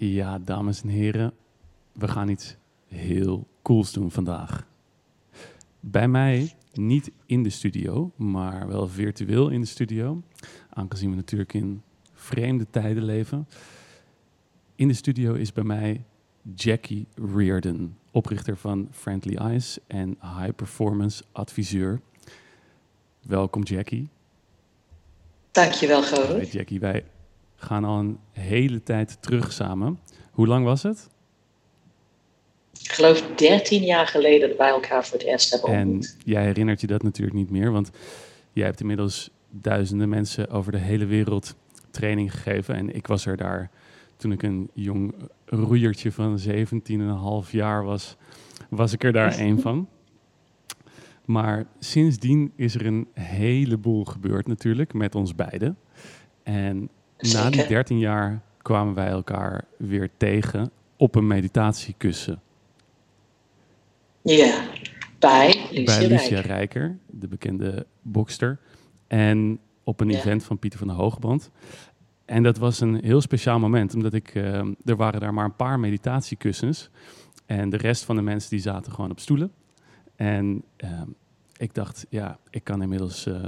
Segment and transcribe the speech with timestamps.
[0.00, 1.32] Ja, dames en heren,
[1.92, 2.56] we gaan iets
[2.86, 4.66] heel cools doen vandaag.
[5.80, 10.22] Bij mij niet in de studio, maar wel virtueel in de studio.
[10.70, 11.82] Aangezien we natuurlijk in
[12.12, 13.48] vreemde tijden leven.
[14.74, 16.04] In de studio is bij mij
[16.54, 22.00] Jackie Reardon, oprichter van Friendly Eyes en high performance adviseur.
[23.22, 24.08] Welkom Jackie.
[25.50, 26.04] Dankjewel.
[26.04, 27.04] Hey Jackie, wij
[27.58, 29.98] gaan al een hele tijd terug samen.
[30.30, 31.08] Hoe lang was het?
[32.82, 36.16] Ik geloof 13 jaar geleden dat wij elkaar voor het eerst hebben ontmoet.
[36.18, 37.90] En jij herinnert je dat natuurlijk niet meer, want
[38.52, 41.54] jij hebt inmiddels duizenden mensen over de hele wereld
[41.90, 42.74] training gegeven.
[42.74, 43.70] En ik was er daar
[44.16, 45.14] toen ik een jong
[45.44, 46.38] roeiertje van
[47.44, 48.16] 17,5 jaar was,
[48.70, 49.88] was ik er daar een van.
[51.24, 55.78] Maar sindsdien is er een heleboel gebeurd natuurlijk met ons beiden.
[56.42, 62.40] En na die 13 jaar kwamen wij elkaar weer tegen op een meditatiekussen.
[64.22, 64.64] Ja,
[65.18, 66.40] bij Lucia, bij Rijker.
[66.46, 68.58] Rijker, de bekende bokster.
[69.06, 70.18] En op een Ja.
[70.18, 71.50] event van Pieter van de Hoogband.
[72.24, 75.56] En dat was een heel speciaal moment, omdat ik, eh, er waren daar maar een
[75.56, 76.90] paar meditatiekussens.
[77.46, 79.52] En de rest van de mensen die zaten gewoon op stoelen.
[80.16, 81.02] En eh,
[81.56, 83.44] ik dacht, ja, ik kan inmiddels eh,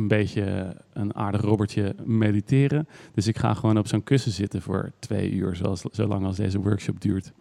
[0.00, 2.88] een beetje een aardig robbertje mediteren.
[3.14, 6.60] Dus ik ga gewoon op zo'n kussen zitten voor twee uur, zoals, zolang als deze
[6.60, 7.32] workshop duurt.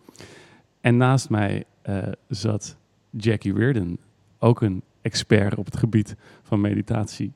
[0.81, 2.77] En naast mij eh, zat
[3.09, 3.97] Jackie Reardon,
[4.39, 7.33] ook een expert op het gebied van meditatie.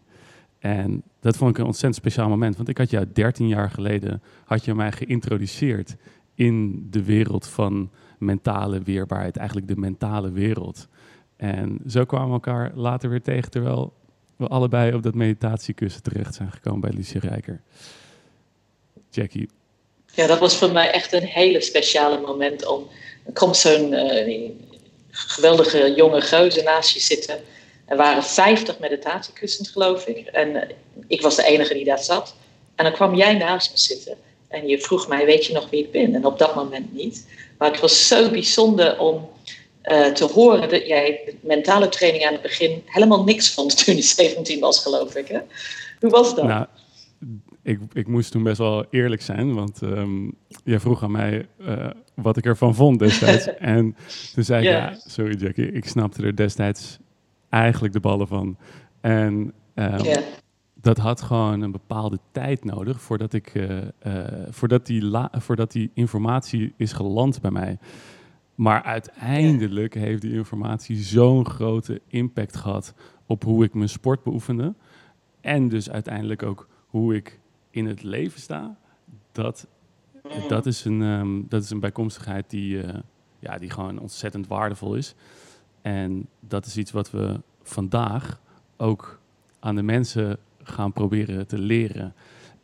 [0.59, 4.21] En dat vond ik een ontzettend speciaal moment, want ik had jou 13 jaar geleden,
[4.45, 5.95] had je mij geïntroduceerd
[6.35, 10.87] in de wereld van mentale weerbaarheid, eigenlijk de mentale wereld.
[11.35, 13.93] En zo kwamen we elkaar later weer tegen, terwijl
[14.35, 17.61] we allebei op dat meditatiekussen terecht zijn gekomen bij Lucie Rijker.
[19.09, 19.49] Jackie,
[20.13, 22.87] Ja, dat was voor mij echt een hele speciale moment om.
[23.25, 24.49] Er komt zo'n eh,
[25.11, 27.39] geweldige jonge gozer naast je zitten.
[27.85, 30.27] Er waren 50 meditatiekussens, geloof ik.
[30.27, 30.75] En eh,
[31.07, 32.35] ik was de enige die daar zat.
[32.75, 34.17] En dan kwam jij naast me zitten.
[34.47, 36.15] En je vroeg mij, weet je nog wie ik ben?
[36.15, 37.27] En op dat moment niet.
[37.57, 39.29] Maar het was zo bijzonder om
[39.83, 44.01] eh, te horen dat jij mentale training aan het begin helemaal niks vond toen je
[44.01, 45.27] 17 was, geloof ik.
[45.27, 45.39] Hè?
[45.99, 46.45] Hoe was dat?
[46.45, 46.65] Nou,
[47.63, 50.29] ik, ik moest toen best wel eerlijk zijn, want ehm,
[50.63, 53.55] jij vroeg aan mij eh, wat ik ervan vond destijds.
[53.75, 53.95] en
[54.33, 54.77] toen zei ik, Ja.
[54.77, 56.97] ja, sorry Jackie, ik snapte er destijds
[57.49, 58.57] eigenlijk de ballen van.
[59.01, 60.21] En ehm,
[60.81, 63.77] dat had gewoon een bepaalde tijd nodig voordat, ik, eh,
[64.49, 67.77] voordat, die voordat die informatie is geland bij mij.
[68.55, 72.93] Maar uiteindelijk heeft die informatie zo'n grote impact gehad
[73.25, 74.73] op hoe ik mijn sport beoefende.
[75.41, 78.77] En dus uiteindelijk ook hoe ik in het leven sta.
[79.31, 79.67] Dat,
[80.47, 82.99] dat, is, een, ehm, dat is een bijkomstigheid die, eh,
[83.39, 85.15] ja, die gewoon ontzettend waardevol is.
[85.81, 88.41] En dat is iets wat we vandaag
[88.77, 89.19] ook
[89.59, 92.13] aan de mensen gaan proberen te leren.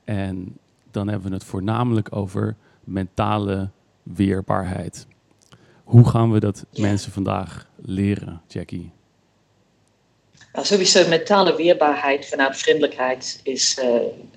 [0.03, 0.57] En
[0.91, 3.69] dan hebben we het voornamelijk over mentale
[4.03, 5.07] weerbaarheid.
[5.89, 6.81] Hoe gaan we dat Ja.
[6.81, 8.91] mensen vandaag leren, Jackie?
[10.53, 13.87] Nou, sowieso mentale weerbaarheid vanuit vriendelijkheid is eh,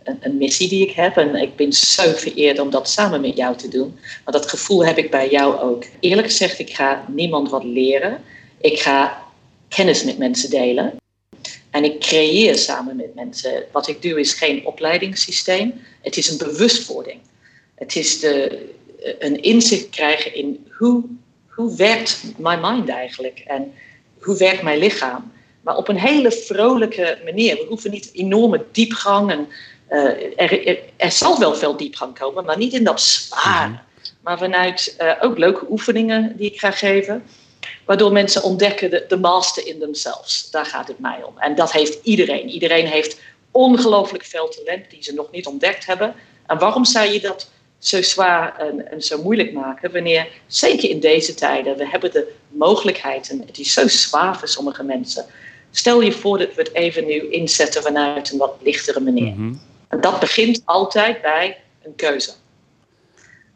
[0.02, 1.16] een, een missie die ik heb.
[1.16, 3.98] En ik ben zo vereerd om dat samen met jou te doen.
[4.24, 5.84] Maar dat gevoel heb ik bij jou ook.
[6.00, 8.20] Eerlijk gezegd, ik ga niemand wat leren.
[8.60, 9.22] Ik ga
[9.69, 10.96] kennis met mensen delen.
[11.70, 13.64] En ik creëer samen met mensen.
[13.72, 15.80] Wat ik doe is geen opleidingssysteem.
[16.02, 17.20] Het is een bewustwording.
[17.74, 18.69] Het is de,
[19.19, 21.04] een inzicht krijgen in hoe,
[21.54, 23.38] hoe werkt my mind eigenlijk.
[23.38, 23.72] En
[24.20, 25.32] hoe werkt mijn lichaam.
[25.60, 27.54] Maar op een hele vrolijke manier.
[27.54, 29.30] We hoeven niet enorme diepgang.
[29.30, 29.48] En,
[29.86, 30.04] eh,
[30.36, 33.78] er, er, er zal wel veel diepgang komen, maar niet in dat zware.
[34.20, 37.24] Maar vanuit eh, ook leuke oefeningen die ik ga geven.
[37.84, 40.50] Waardoor mensen ontdekken de, de master in themselves.
[40.50, 41.38] Daar gaat het mij om.
[41.38, 42.48] En dat heeft iedereen.
[42.48, 43.20] Iedereen heeft
[43.50, 46.14] ongelooflijk veel talent die ze nog niet ontdekt hebben.
[46.46, 47.50] En waarom zou je dat
[47.82, 52.32] zo zwaar en, en zo moeilijk maken wanneer, zeker in deze tijden, we hebben de
[52.49, 55.25] mogelijkheid en het is zo zwaar voor sommige mensen.
[55.70, 59.34] Stel je voor dat we het even nu inzetten vanuit een wat lichtere manier.
[59.34, 59.55] Mhm.
[59.88, 62.32] En dat begint altijd bij een keuze.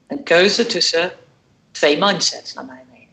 [0.06, 1.12] Een keuze tussen
[1.70, 3.08] twee mindsets, naar mijn mening.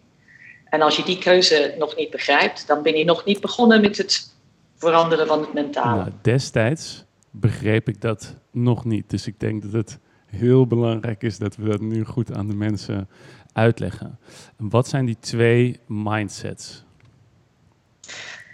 [0.70, 3.98] En als je die keuze nog niet begrijpt, dan ben je nog niet begonnen met
[3.98, 4.34] het
[4.76, 6.02] veranderen van het mentale.
[6.02, 9.10] Nou, destijds begreep ik dat nog niet.
[9.10, 10.00] Dus ik denk dat het
[10.36, 13.10] heel belangrijk is dat we dat nu goed aan de mensen
[13.54, 14.20] uitleggen.
[14.58, 16.84] En wat zijn die twee mindsets?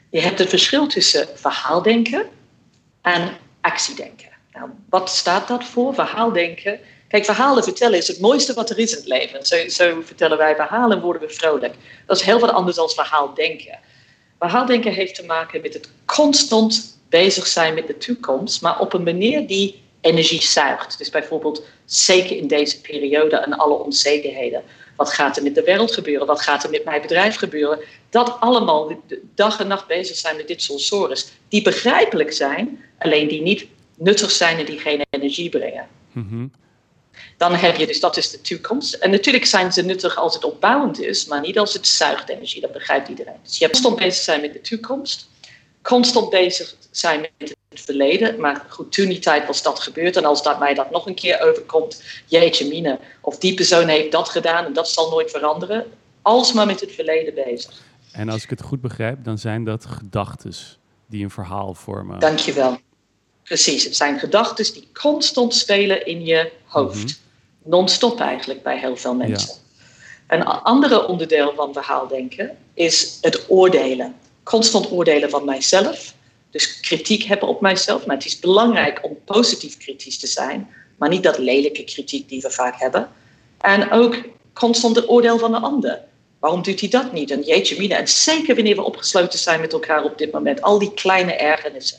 [0.10, 2.26] Je hebt het verschil tussen verhaaldenken
[3.02, 3.30] en
[3.62, 4.30] actiedenken.
[4.54, 5.94] Nou, wat staat dat voor?
[5.94, 6.80] Verhaaldenken
[7.10, 9.46] Kijk, verhalen vertellen is het mooiste wat er is in het leven.
[9.46, 11.76] Zo, zo vertellen wij verhalen en worden we vrolijk.
[12.06, 13.80] Dat is heel wat anders dan verhaal denken.
[14.40, 18.94] Verhaal denken heeft te maken met het constant bezig zijn met de toekomst, maar op
[18.94, 20.98] een manier die energie zuigt.
[20.98, 24.64] Dus bijvoorbeeld, zeker in deze periode en alle onzekerheden.
[24.96, 26.28] Wat gaat er met de wereld gebeuren?
[26.28, 27.80] Wat gaat er met mijn bedrijf gebeuren?
[28.10, 29.02] Dat allemaal
[29.36, 31.32] dag en nacht bezig zijn met dit soort sores.
[31.48, 33.66] Die begrijpelijk zijn, alleen die niet
[33.98, 35.88] nuttig zijn en die geen energie brengen.
[36.12, 36.52] Mm
[37.40, 38.94] dan heb je dus, dat is de toekomst.
[38.94, 42.62] En natuurlijk zijn ze nuttig als het opbouwend is, maar niet als het zuigt energie.
[42.62, 43.40] Dat begrijpt iedereen.
[43.44, 45.30] Dus je hebt constant bezig zijn met de toekomst,
[45.82, 48.40] constant bezig zijn met het verleden.
[48.40, 50.16] Maar goed, toen die tijd was dat gebeurd.
[50.16, 54.12] En als dat mij dat nog een keer overkomt, jeetje mine, of die persoon heeft
[54.12, 55.86] dat gedaan en dat zal nooit veranderen.
[56.22, 57.82] Alsmaar met het verleden bezig.
[58.12, 60.54] En als ik het goed begrijp, dan zijn dat gedachten
[61.08, 62.20] die een verhaal vormen.
[62.20, 62.78] Dankjewel.
[63.44, 67.04] Precies, het zijn gedachten die constant spelen in je hoofd.
[67.04, 67.28] Mhm
[67.64, 69.56] non-stop eigenlijk bij heel veel mensen.
[70.28, 74.16] Een andere onderdeel van verhaaldenken is het oordelen.
[74.44, 76.14] Constant oordelen van mijzelf.
[76.52, 78.06] Dus kritiek hebben op mijzelf.
[78.06, 80.70] Maar het is belangrijk om positief kritisch te zijn.
[80.98, 83.10] Maar niet dat lelijke kritiek die we vaak hebben.
[83.58, 84.18] En ook
[84.54, 86.02] constant het oordeel van de ander.
[86.40, 87.32] Waarom doet hij dat niet?
[87.32, 87.96] En jeetje mine.
[87.96, 90.62] En zeker wanneer we opgesloten zijn met elkaar op dit moment.
[90.62, 91.98] Al die kleine ergernissen.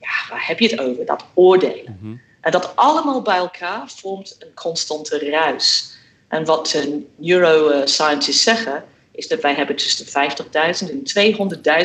[0.00, 1.06] Ja, waar heb je het over?
[1.06, 1.98] Dat oordelen.
[2.00, 2.16] Mhm.
[2.40, 5.94] En dat allemaal bij elkaar vormt een constante ruis.
[6.28, 8.84] En wat de neuroscientists zeggen,
[9.16, 11.02] is dat wij hebben tussen 50.000 en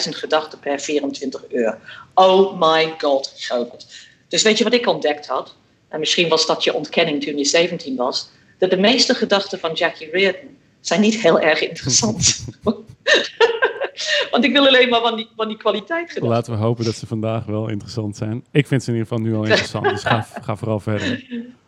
[0.04, 1.78] 200.000 gedachten per 24 uur.
[2.14, 3.86] Oh my god, groot.
[4.28, 5.56] Dus weet je wat ik ontdekt had?
[5.90, 8.30] En misschien was dat je ontkenning toen je 17 was.
[8.58, 12.46] Dat de meeste gedachten van Jackie Reardon zijn niet heel erg interessant.
[14.32, 16.30] Want ik wil alleen maar van die, van die kwaliteit gedachten.
[16.30, 18.46] Laten we hopen dat ze vandaag wel interessant zijn.
[18.52, 21.24] Ik vind ze in ieder geval nu al interessant, dus ga, ga vooral verder.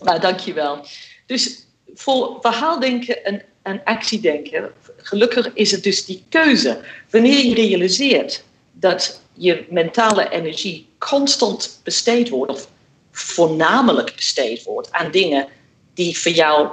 [0.00, 0.86] Nou, dankjewel.
[1.26, 6.80] Dus voor verhaaldenken en, en actiedenken, gelukkig is het dus die keuze.
[7.10, 12.68] Wanneer je realiseert dat je mentale energie constant besteed wordt, of
[13.10, 15.46] voornamelijk besteed wordt aan dingen
[15.94, 16.68] die voor jou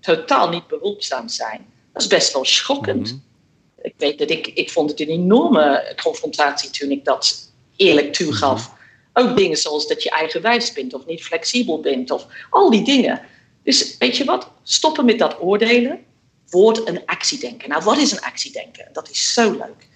[0.00, 3.12] totaal niet behulpzaam zijn, dat is best wel schokkend.
[3.12, 3.28] Mhm
[3.82, 8.68] ik weet dat ik, ik vond het een enorme confrontatie toen ik dat eerlijk toegaf.
[8.68, 9.26] Mhm.
[9.26, 13.20] Ook dingen zoals dat je eigenwijs bent of niet flexibel bent of al die dingen.
[13.62, 14.50] Dus weet je wat?
[14.62, 16.04] Stoppen met dat oordelen.
[16.50, 17.68] Word een actiedenker.
[17.68, 18.88] Nou, wat is een actiedenker?
[18.92, 19.88] Dat is zo leuk.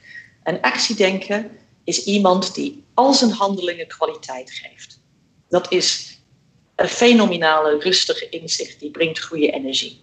[0.42, 1.50] Een actiedenker
[1.84, 5.00] is iemand die al zijn handelingen kwaliteit geeft.
[5.48, 6.18] Dat is
[6.74, 8.80] een fenomenale, rustige inzicht.
[8.80, 10.00] Die brengt goede energie.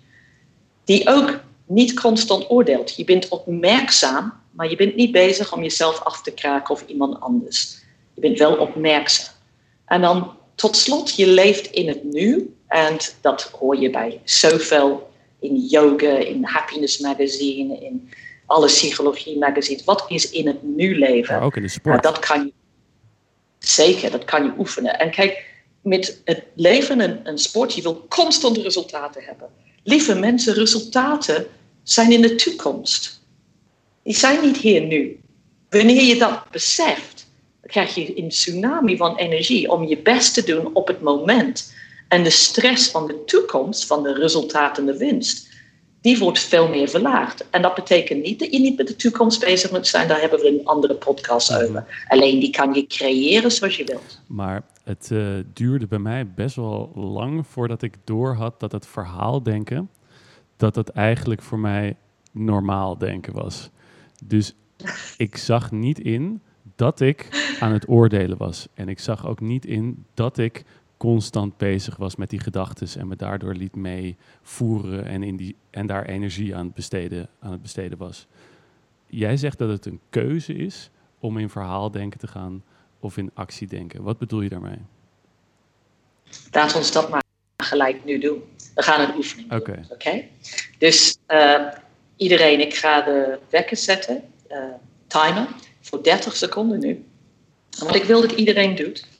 [0.83, 2.95] Die ook niet constant oordeelt.
[2.95, 7.19] Je bent opmerkzaam, maar je bent niet bezig om jezelf af te kraken of iemand
[7.19, 7.81] anders.
[8.13, 9.33] Je bent wel opmerkzaam.
[9.85, 12.55] En dan tot slot, je leeft in het nu.
[12.67, 15.10] En dat hoor je bij zoveel
[15.41, 18.09] in yoga, in happiness magazine, in
[18.45, 19.83] alle psychologie magazines.
[19.83, 21.41] Wat is in het nu leven?
[21.41, 22.03] ook in de sport.
[22.03, 22.53] dat kan je
[23.59, 24.99] zeker, dat kan je oefenen.
[24.99, 25.45] En kijk,
[25.81, 29.49] met het leven en, en sport, je wil constant resultaten hebben.
[29.83, 31.47] Lieve mensen, resultaten
[31.83, 33.25] zijn in de toekomst.
[34.03, 35.19] Die zijn niet hier nu.
[35.69, 37.27] Wanneer je dat beseft,
[37.65, 41.73] krijg je een tsunami van energie om je best te doen op het moment.
[42.11, 45.49] En de stress van de toekomst, van de resultaten en de winst,
[46.01, 47.49] die wordt veel meer verlaagd.
[47.49, 50.07] En dat betekent niet dat je niet met de toekomst bezig moet zijn.
[50.07, 52.05] Daar hebben we een andere podcast over.
[52.07, 54.21] Alleen die kan je creëren zoals je wilt.
[54.27, 59.43] Maar het uh, duurde bij mij best wel lang voordat ik doorhad dat het verhaal
[59.43, 59.89] denken
[60.57, 61.95] dat het eigenlijk voor mij
[62.31, 63.69] normaal denken was.
[64.23, 64.55] Dus
[65.17, 66.41] ik zag niet in
[66.75, 67.27] dat ik
[67.59, 68.67] aan het oordelen was.
[68.73, 70.63] En ik zag ook niet in dat ik
[71.01, 75.87] constant bezig was met die gedachten en me daardoor liet meevoeren en, in die, en
[75.87, 78.27] daar energie aan het, besteden, aan het besteden was.
[79.07, 80.89] Jij zegt dat het een keuze is
[81.19, 82.63] om in verhaaldenken te gaan
[82.99, 84.03] of in actiedenken.
[84.03, 84.77] Wat bedoel je daarmee?
[86.51, 87.23] Laat ons dat maar
[87.57, 88.43] gelijk nu doen.
[88.75, 89.59] We gaan een oefening doen.
[89.59, 89.83] Oké.
[89.89, 90.29] Okay.
[90.77, 91.67] Dus uh,
[92.15, 94.57] iedereen, ik ga de wekker zetten, uh,
[95.07, 95.47] timer,
[95.81, 97.05] voor 30 seconden nu.
[97.79, 99.10] En wat ik wil dat iedereen doet.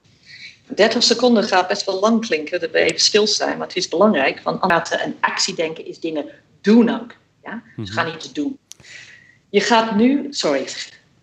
[0.76, 3.88] 30 seconden gaat best wel lang klinken, dat we even stil zijn, maar het is
[3.88, 4.42] belangrijk.
[4.42, 6.26] Want praten en actiedenken is dingen
[6.62, 7.16] doen ook.
[7.44, 7.64] Ja?
[7.76, 8.60] Dus mm gaan iets doen.
[9.50, 10.66] Je gaat nu, sorry,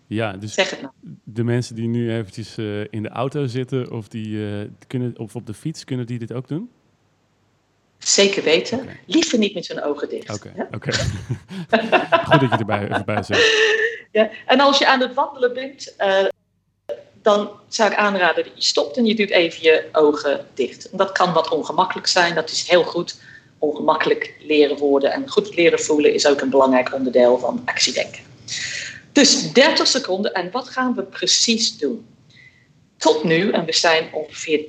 [0.09, 0.93] ja, dus zeg het nou.
[1.23, 5.35] de mensen die nu eventjes uh, in de auto zitten of, die, uh, kunnen, of
[5.35, 6.69] op de fiets, kunnen die dit ook doen?
[7.97, 8.89] Zeker weten.
[9.05, 10.33] Liever niet met zijn ogen dicht.
[10.33, 10.91] Oké, oké.
[12.29, 13.37] Goed dat je erbij, erbij zit.
[14.11, 16.25] Ja, en als je aan het wandelen bent, uh,
[17.21, 20.87] dan zou ik aanraden dat je stopt en je doet even je ogen dicht.
[20.91, 23.15] Dat kan wat ongemakkelijk zijn, dat is heel goed.
[23.57, 28.21] Ongemakkelijk leren worden en goed leren voelen is ook een belangrijk onderdeel van actiedenken.
[29.11, 32.05] Dus 30 seconden en wat gaan we precies doen?
[32.97, 34.61] Tot nu, en we zijn ongeveer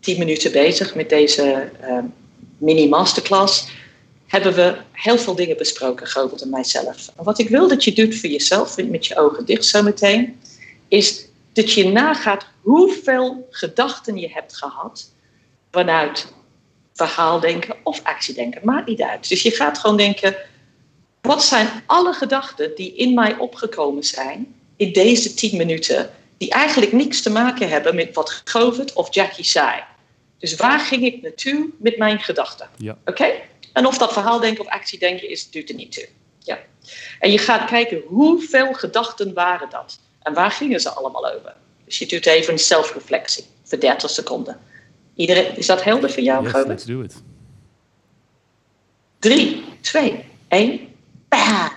[0.00, 1.98] 10 minuten bezig met deze uh,
[2.58, 3.68] mini-masterclass,
[4.26, 7.10] hebben we heel veel dingen besproken, Govert en mijzelf.
[7.16, 10.40] Wat ik wil dat je doet voor jezelf, met je ogen dicht zometeen,
[10.88, 11.25] is
[11.56, 15.12] dat je nagaat hoeveel gedachten je hebt gehad
[15.70, 16.32] vanuit
[16.94, 18.60] verhaaldenken of actiedenken.
[18.64, 19.28] Maakt niet uit.
[19.28, 20.36] Dus je gaat gewoon denken,
[21.20, 26.92] wat zijn alle gedachten die in mij opgekomen zijn in deze tien minuten, die eigenlijk
[26.92, 29.82] niks te maken hebben met wat Govert of Jackie zei.
[30.38, 32.68] Dus waar ging ik naartoe met mijn gedachten?
[32.76, 32.98] Ja.
[33.04, 33.26] Oké?
[33.72, 36.08] En of dat verhaaldenken of actiedenken is, doet er niet toe.
[36.38, 36.58] Ja.
[37.18, 41.54] En je gaat kijken hoeveel gedachten waren dat en waar gingen ze allemaal over.
[41.84, 44.60] Dus je doet even een zelfreflectie voor 30 seconden.
[45.14, 47.14] Iedereen, is dat helder voor jou, yes, let's do it.
[49.18, 50.88] 3, 2, 1.
[51.28, 51.70] Bah!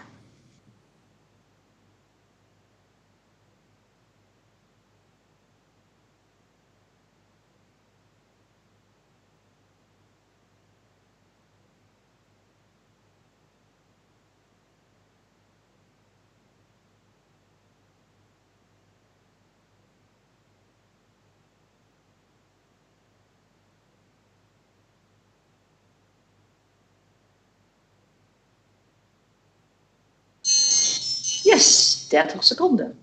[31.50, 32.98] Yes, 30 seconden.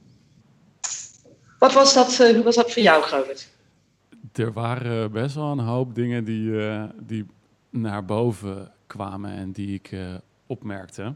[1.59, 3.49] Wat was dat, uh, hoe was dat voor jou, Govert?
[4.33, 7.27] Er waren best wel een hoop dingen die, uh, die
[7.71, 10.15] naar boven kwamen en die ik uh,
[10.47, 11.15] opmerkte.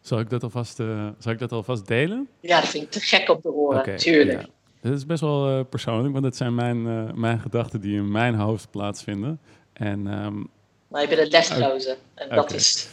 [0.00, 0.76] Zal ik, dat alvast,
[1.18, 2.28] zal ik dat alvast delen?
[2.40, 4.40] Ja, dat vind ik te gek om te horen, okay, tuurlijk.
[4.40, 4.48] Ja.
[4.80, 6.82] Dit is best wel persoonlijk, want het zijn mijn,
[7.20, 9.40] mijn gedachten die in mijn hoofd plaatsvinden.
[9.72, 10.48] En, um,
[10.88, 12.36] maar je bent een lesloze en okay.
[12.36, 12.88] dat is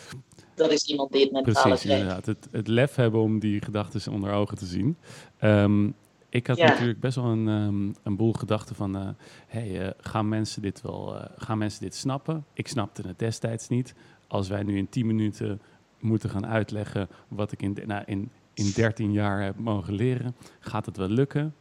[0.58, 2.26] dat is iemand die het mentale Precies, inderdaad.
[2.26, 4.98] Het, het lef hebben om die gedachten onder ogen te zien.
[5.42, 5.96] Um,
[6.30, 6.68] ik had ja.
[6.68, 8.96] natuurlijk best wel een, um, een boel gedachten van...
[8.96, 9.10] Uh,
[9.48, 12.46] hey, uh, gaan, mensen dit wel, uh, gaan mensen dit snappen?
[12.54, 13.94] Ik snapte het destijds niet.
[14.28, 15.62] Als wij nu in 10 minuten
[16.00, 17.08] moeten gaan uitleggen...
[17.28, 20.36] wat ik in, nou, in, in 13 jaar heb mogen leren...
[20.60, 21.56] gaat het wel lukken?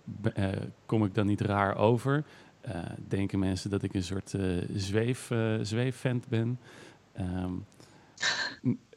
[0.87, 2.25] kom ik dan niet raar over?
[3.09, 4.35] denken mensen dat ik een soort
[4.75, 5.31] zweef,
[5.63, 6.59] zweefvent ben?
[7.21, 7.65] Um,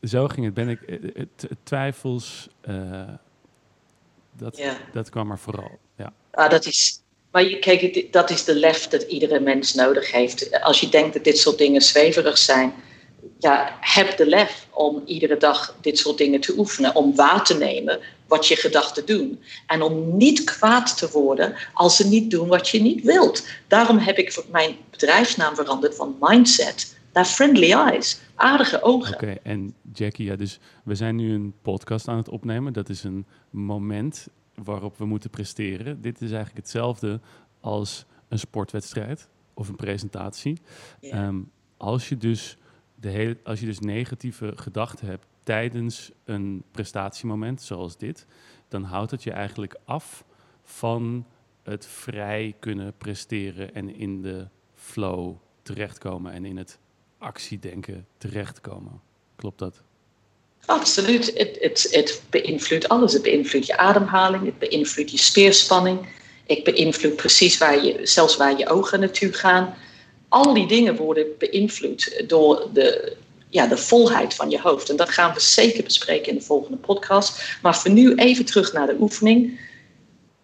[0.02, 0.54] zo ging het.
[0.54, 0.80] Ben ik
[1.14, 3.02] het, het twijfels, uh,
[4.32, 4.78] dat, ja.
[4.94, 5.80] dat kwam er vooral.
[5.98, 6.14] Ja.
[6.32, 10.62] Ah, dat is, maar je, kijk, dat is de lef dat iedere mens nodig heeft.
[10.62, 12.74] Als je denkt dat dit soort dingen zweverig zijn,
[13.38, 17.58] ja, heb de lef om iedere dag dit soort dingen te oefenen, om waar te
[17.58, 19.44] nemen wat je gedachten doen.
[19.68, 23.48] En om niet kwaad te worden als ze niet doen wat je niet wilt.
[23.68, 29.14] Daarom heb ik mijn bedrijfsnaam veranderd van Mindset naar Friendly Eyes aardige ogen.
[29.14, 32.74] Oké, en Jackie, ja, dus we zijn nu een podcast aan het opnemen.
[32.74, 36.02] Dat is een moment waarop we moeten presteren.
[36.02, 37.20] Dit is eigenlijk hetzelfde
[37.60, 40.62] als een sportwedstrijd of een presentatie.
[41.02, 42.58] Um, als je dus
[42.96, 48.26] de hele, als je dus negatieve gedachten hebt tijdens een prestatiemoment zoals dit,
[48.68, 50.24] dan houdt het je eigenlijk af
[50.64, 51.26] van
[51.64, 56.80] het vrij kunnen presteren en in de flow terechtkomen en in het
[57.20, 59.02] actiedenken terechtkomen.
[59.36, 59.82] Klopt dat?
[60.66, 61.26] Absoluut.
[61.38, 63.14] Het, het, het beïnvloedt alles.
[63.14, 66.08] Het beïnvloedt je ademhaling, het beïnvloedt je speerspanning.
[66.48, 69.74] Het beïnvloedt precies waar je, zelfs waar je ogen naartoe gaan.
[70.28, 73.16] Al die dingen worden beïnvloed door de,
[73.50, 74.90] ja, de volheid van je hoofd.
[74.90, 77.58] En dat gaan we zeker bespreken in de volgende podcast.
[77.62, 79.60] Maar voor nu even terug naar de oefening.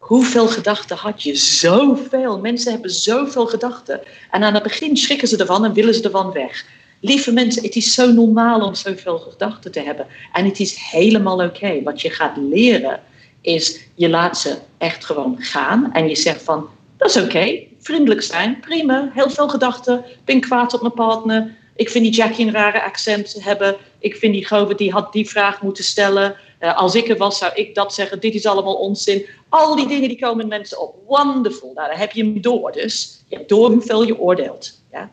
[0.05, 1.35] Hoeveel gedachten had je?
[1.35, 2.39] Zoveel.
[2.39, 4.01] Mensen hebben zoveel gedachten.
[4.31, 6.65] En aan het begin schrikken ze ervan en willen ze ervan weg.
[6.99, 10.07] Lieve mensen, het is zo normaal om zoveel gedachten te hebben.
[10.33, 11.81] En het is helemaal oké.
[11.83, 13.01] Wat je gaat leren
[13.41, 15.93] is, je laat ze echt gewoon gaan.
[15.93, 17.59] En je zegt van, dat is oké.
[17.79, 19.11] Vriendelijk zijn, prima.
[19.13, 20.05] Heel veel gedachten.
[20.25, 21.55] Ben kwaad op mijn partner.
[21.75, 23.75] Ik vind die Jackie een rare accent hebben.
[23.99, 26.35] Ik vind die Govert, die had die vraag moeten stellen.
[26.59, 28.19] Uh, als ik er was, zou ik dat zeggen.
[28.19, 29.25] Dit is allemaal onzin.
[29.49, 30.95] Al die dingen die komen mensen op.
[31.07, 31.71] Wonderful.
[31.75, 32.71] Nou, dan heb je hem door.
[32.71, 34.81] Dus je hebt door hoeveel je oordeelt.
[34.91, 35.09] Ja?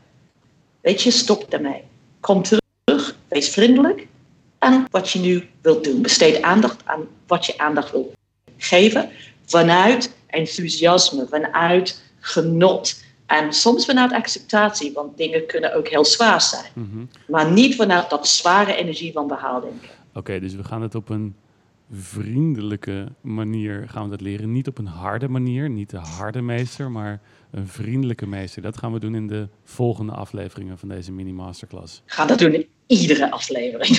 [0.81, 1.83] Weet je, stop daarmee.
[2.21, 3.17] Kom terug.
[3.29, 4.07] Wees vriendelijk.
[4.59, 6.03] En wat je nu wilt doen.
[6.03, 8.13] Besteed aandacht aan wat je aandacht wil
[8.57, 9.11] geven.
[9.45, 11.27] Vanuit enthousiasme.
[11.31, 13.01] Vanuit genot.
[13.27, 16.71] En soms vanuit acceptatie, want dingen kunnen ook heel zwaar zijn.
[16.75, 17.05] Mhm.
[17.27, 19.89] Maar niet vanuit dat zware energie van behaaldenken.
[20.15, 21.35] Oké, dus we gaan het op een
[21.93, 24.53] vriendelijke manier gaan we dat leren.
[24.53, 28.63] Niet op een harde manier, niet de harde meester, maar een vriendelijke meester.
[28.63, 32.03] Dat gaan we doen in de volgende afleveringen van deze mini-masterclass.
[32.07, 33.97] Ga dat doen in iedere aflevering.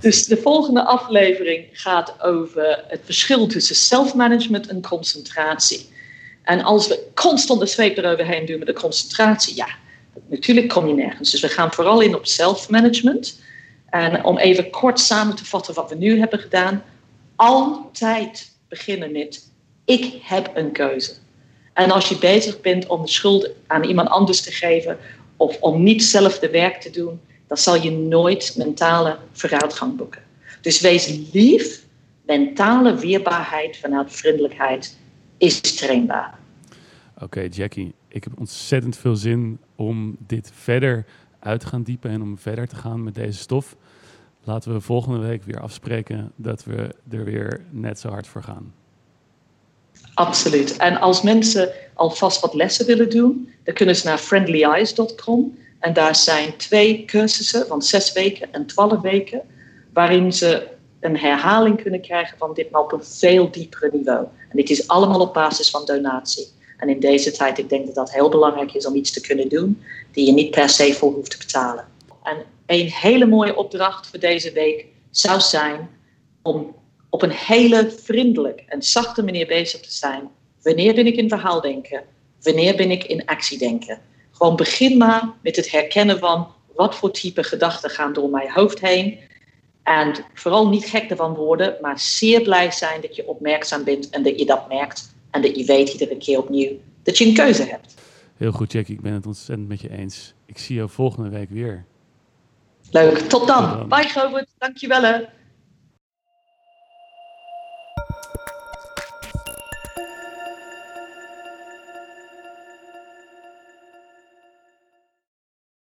[0.00, 5.86] dus de volgende aflevering gaat over het verschil tussen self-management en concentratie.
[6.42, 9.68] En als we constant de zweep eroverheen doen met de concentratie, ja,
[10.28, 11.30] natuurlijk kom je nergens.
[11.30, 13.40] Dus we gaan vooral in op self-management.
[13.96, 16.82] En om even kort samen te vatten wat we nu hebben gedaan,
[17.36, 19.50] altijd beginnen met
[19.84, 21.12] ik heb een keuze.
[21.72, 24.98] En als je bezig bent om de schuld aan iemand anders te geven
[25.36, 30.22] of om niet zelf de werk te doen, dan zal je nooit mentale vooruitgang boeken.
[30.60, 31.84] Dus wees lief.
[32.26, 34.98] Mentale weerbaarheid vanuit vriendelijkheid
[35.38, 36.38] is trainbaar.
[37.18, 41.06] Oké, Jackie, ik heb ontzettend veel zin om dit verder
[41.38, 43.76] uit te gaan diepen en om verder te gaan met deze stof.
[44.46, 48.74] Laten we volgende week weer afspreken dat we er weer net zo hard voor gaan.
[50.14, 50.76] Absoluut.
[50.76, 55.58] En als mensen alvast wat lessen willen doen, dan kunnen ze naar friendlyeyes.com.
[55.78, 59.42] En daar zijn twee cursussen van zes weken en twaalf weken,
[59.92, 60.68] waarin ze
[61.00, 64.26] een herhaling kunnen krijgen van dit, maar op een veel diepere niveau.
[64.48, 66.46] En dit is allemaal op basis van donatie.
[66.76, 69.48] En in deze tijd, ik denk dat dat heel belangrijk is om iets te kunnen
[69.48, 71.84] doen die je niet per se voor hoeft te betalen.
[72.22, 72.36] En
[72.66, 75.88] een hele mooie opdracht voor deze week zou zijn
[76.42, 76.74] om
[77.10, 80.28] op een hele vriendelijk en zachte manier bezig te zijn.
[80.62, 82.02] Wanneer ben ik in verhaal denken?
[82.42, 84.00] Wanneer ben ik in actie denken?
[84.30, 88.80] Gewoon begin maar met het herkennen van wat voor type gedachten gaan door mijn hoofd
[88.80, 89.18] heen.
[89.82, 94.22] En vooral niet gek ervan worden, maar zeer blij zijn dat je opmerkzaam bent en
[94.22, 95.14] dat je dat merkt.
[95.30, 97.94] En dat je weet iedere keer opnieuw dat je een keuze hebt.
[98.36, 98.94] Heel goed, Jackie.
[98.94, 100.34] Ik ben het ontzettend met je eens.
[100.46, 101.84] Ik zie jou volgende week weer.
[102.90, 103.18] Leuk.
[103.28, 103.88] Tot dan.
[103.88, 104.48] Bye, Govert.
[104.58, 105.28] Dankjewel.